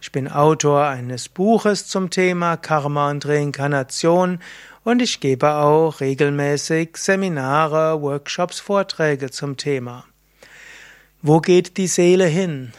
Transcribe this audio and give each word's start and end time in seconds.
Ich 0.00 0.10
bin 0.10 0.28
Autor 0.28 0.86
eines 0.86 1.28
Buches 1.28 1.88
zum 1.88 2.08
Thema 2.08 2.56
Karma 2.56 3.10
und 3.10 3.26
Reinkarnation 3.26 4.38
und 4.82 5.02
ich 5.02 5.20
gebe 5.20 5.56
auch 5.56 6.00
regelmäßig 6.00 6.96
Seminare, 6.96 8.00
Workshops, 8.00 8.60
Vorträge 8.60 9.30
zum 9.30 9.58
Thema. 9.58 10.06
Wo 11.20 11.40
geht 11.40 11.78
die 11.78 11.88
Seele 11.88 12.26
hin? 12.26 12.70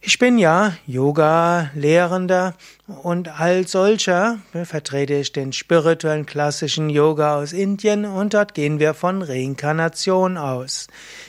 Ich 0.00 0.18
bin 0.18 0.36
ja 0.36 0.74
Yoga-Lehrender 0.86 2.54
und 3.02 3.40
als 3.40 3.72
solcher 3.72 4.38
vertrete 4.64 5.14
ich 5.14 5.32
den 5.32 5.54
spirituellen 5.54 6.26
klassischen 6.26 6.90
Yoga 6.90 7.36
aus 7.36 7.54
Indien 7.54 8.04
und 8.04 8.34
dort 8.34 8.52
gehen 8.52 8.80
wir 8.80 8.92
von 8.92 9.22
Reinkarnation 9.22 10.36
aus. 10.36 10.88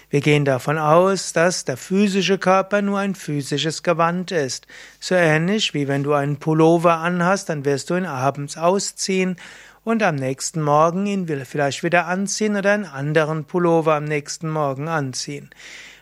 Wir 0.09 0.19
gehen 0.19 0.43
davon 0.43 0.77
aus, 0.77 1.31
dass 1.31 1.63
der 1.63 1.77
physische 1.77 2.37
Körper 2.37 2.81
nur 2.81 2.99
ein 2.99 3.15
physisches 3.15 3.81
Gewand 3.81 4.31
ist. 4.31 4.67
So 4.99 5.15
ähnlich 5.15 5.73
wie 5.73 5.87
wenn 5.87 6.03
du 6.03 6.11
einen 6.13 6.35
Pullover 6.35 6.97
anhast, 6.97 7.47
dann 7.47 7.63
wirst 7.63 7.89
du 7.89 7.95
ihn 7.95 8.05
abends 8.05 8.57
ausziehen 8.57 9.37
und 9.87 10.03
am 10.03 10.15
nächsten 10.15 10.61
Morgen 10.61 11.05
ihn 11.05 11.45
vielleicht 11.45 11.81
wieder 11.81 12.07
anziehen 12.07 12.57
oder 12.57 12.73
einen 12.73 12.83
anderen 12.83 13.45
Pullover 13.45 13.95
am 13.95 14.03
nächsten 14.03 14.49
Morgen 14.49 14.89
anziehen. 14.89 15.49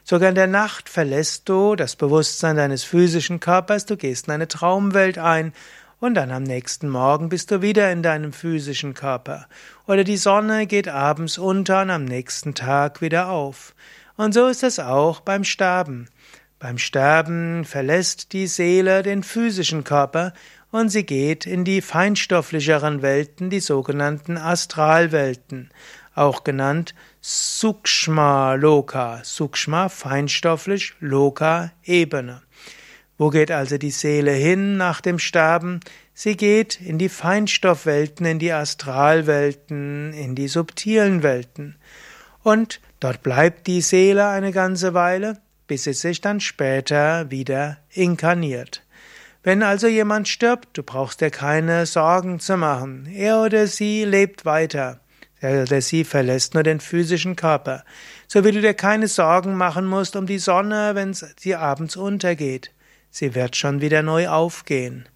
Sogar 0.04 0.30
in 0.30 0.34
der 0.34 0.48
Nacht 0.48 0.90
verlässt 0.90 1.48
du 1.48 1.76
das 1.76 1.96
Bewusstsein 1.96 2.56
deines 2.56 2.84
physischen 2.84 3.40
Körpers, 3.40 3.86
du 3.86 3.96
gehst 3.96 4.26
in 4.28 4.34
eine 4.34 4.48
Traumwelt 4.48 5.20
ein 5.20 5.54
und 6.00 6.16
dann 6.16 6.32
am 6.32 6.42
nächsten 6.42 6.90
Morgen 6.90 7.30
bist 7.30 7.52
du 7.52 7.62
wieder 7.62 7.92
in 7.92 8.02
deinem 8.02 8.34
physischen 8.34 8.96
Körper. 8.96 9.46
Oder 9.86 10.04
die 10.04 10.18
Sonne 10.18 10.66
geht 10.66 10.88
abends 10.88 11.38
unter 11.38 11.84
und 11.84 11.92
am 11.92 12.06
nächsten 12.06 12.56
Tag 12.56 13.02
wieder 13.02 13.30
auf. 13.30 13.76
Und 14.18 14.34
so 14.34 14.48
ist 14.48 14.64
es 14.64 14.80
auch 14.80 15.20
beim 15.20 15.44
Sterben. 15.44 16.10
Beim 16.58 16.80
Sterben 16.80 17.66
verlässt 17.66 18.34
die 18.34 18.48
Seele 18.48 19.04
den 19.04 19.22
physischen 19.22 19.84
Körper 19.84 20.34
und 20.76 20.90
sie 20.90 21.06
geht 21.06 21.46
in 21.46 21.64
die 21.64 21.82
feinstofflicheren 21.82 23.02
Welten, 23.02 23.50
die 23.50 23.62
sogenannten 23.62 24.38
Astralwelten, 24.38 25.70
auch 26.16 26.44
genannt 26.44 26.94
Sukshma 27.22 28.56
Loka, 28.56 29.22
Sukshma 29.24 29.88
feinstofflich, 29.88 30.94
Loka 31.00 31.72
Ebene. 31.86 32.42
Wo 33.18 33.30
geht 33.30 33.52
also 33.52 33.78
die 33.78 33.90
Seele 33.90 34.34
hin 34.34 34.76
nach 34.76 35.00
dem 35.00 35.18
Sterben? 35.18 35.80
Sie 36.14 36.36
geht 36.36 36.82
in 36.82 36.98
die 36.98 37.08
Feinstoffwelten, 37.08 38.26
in 38.26 38.40
die 38.40 38.52
Astralwelten, 38.52 40.12
in 40.12 40.36
die 40.36 40.50
subtilen 40.50 41.24
Welten. 41.24 41.78
Und 42.44 42.82
dort 43.00 43.24
bleibt 43.24 43.68
die 43.68 43.80
Seele 43.80 44.28
eine 44.28 44.52
ganze 44.52 44.94
Weile, 44.94 45.38
bis 45.68 45.86
sie 45.86 45.94
sich 45.94 46.20
dann 46.20 46.42
später 46.42 47.32
wieder 47.32 47.78
inkarniert. 47.94 48.85
Wenn 49.46 49.62
also 49.62 49.86
jemand 49.86 50.28
stirbt, 50.28 50.76
du 50.76 50.82
brauchst 50.82 51.22
dir 51.22 51.30
keine 51.30 51.86
Sorgen 51.86 52.40
zu 52.40 52.58
machen. 52.58 53.08
Er 53.14 53.44
oder 53.44 53.68
sie 53.68 54.04
lebt 54.04 54.44
weiter. 54.44 55.02
Er 55.40 55.62
oder 55.62 55.82
sie 55.82 56.04
verlässt 56.04 56.56
nur 56.56 56.64
den 56.64 56.80
physischen 56.80 57.36
Körper. 57.36 57.84
So 58.28 58.44
wie 58.44 58.52
du 58.52 58.60
dir 58.60 58.74
keine 58.74 59.08
Sorgen 59.08 59.56
machen 59.56 59.86
musst 59.86 60.16
um 60.16 60.26
die 60.26 60.40
Sonne, 60.40 60.96
wenn 60.96 61.14
sie 61.14 61.56
abends 61.56 61.96
untergeht. 61.96 62.72
Sie 63.12 63.36
wird 63.36 63.56
schon 63.56 63.82
wieder 63.82 64.02
neu 64.02 64.30
aufgehen. 64.30 65.08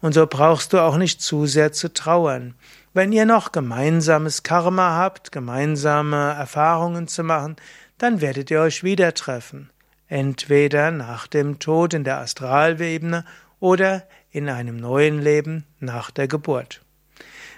Und 0.00 0.14
so 0.14 0.26
brauchst 0.26 0.72
du 0.72 0.78
auch 0.78 0.96
nicht 0.96 1.20
zu 1.20 1.44
sehr 1.44 1.72
zu 1.72 1.92
trauern. 1.92 2.54
Wenn 2.94 3.12
ihr 3.12 3.26
noch 3.26 3.52
gemeinsames 3.52 4.42
Karma 4.42 4.96
habt, 4.96 5.30
gemeinsame 5.30 6.32
Erfahrungen 6.38 7.06
zu 7.06 7.22
machen, 7.22 7.56
dann 7.98 8.22
werdet 8.22 8.50
ihr 8.50 8.62
euch 8.62 8.82
wieder 8.82 9.12
treffen. 9.12 9.68
Entweder 10.08 10.90
nach 10.90 11.26
dem 11.26 11.58
Tod 11.58 11.92
in 11.92 12.04
der 12.04 12.20
Astralebene 12.20 13.26
oder 13.64 14.06
in 14.30 14.50
einem 14.50 14.76
neuen 14.76 15.22
Leben 15.22 15.64
nach 15.80 16.10
der 16.10 16.28
Geburt. 16.28 16.82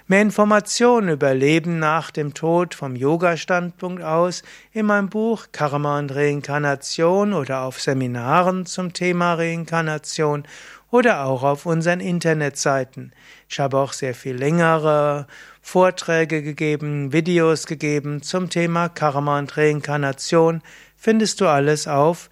Mehr 0.07 0.21
Informationen 0.21 1.09
über 1.09 1.33
Leben 1.33 1.79
nach 1.79 2.11
dem 2.11 2.33
Tod 2.33 2.75
vom 2.75 2.95
Yoga-Standpunkt 2.95 4.01
aus 4.01 4.41
in 4.71 4.85
meinem 4.85 5.09
Buch 5.09 5.47
Karma 5.51 5.99
und 5.99 6.15
Reinkarnation 6.15 7.33
oder 7.33 7.63
auf 7.63 7.81
Seminaren 7.81 8.65
zum 8.65 8.93
Thema 8.93 9.33
Reinkarnation 9.33 10.47
oder 10.91 11.25
auch 11.25 11.43
auf 11.43 11.65
unseren 11.65 11.99
Internetseiten. 11.99 13.11
Ich 13.49 13.59
habe 13.59 13.77
auch 13.77 13.91
sehr 13.91 14.15
viel 14.15 14.37
längere 14.37 15.27
Vorträge 15.61 16.41
gegeben, 16.41 17.11
Videos 17.11 17.67
gegeben 17.67 18.21
zum 18.21 18.49
Thema 18.49 18.87
Karma 18.87 19.39
und 19.39 19.57
Reinkarnation. 19.57 20.61
Findest 20.95 21.41
du 21.41 21.47
alles 21.47 21.85
auf 21.85 22.29